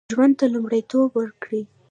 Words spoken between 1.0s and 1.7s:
ورکړو